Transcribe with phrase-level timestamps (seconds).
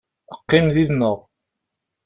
[0.37, 1.17] Qqim yid-neɣ.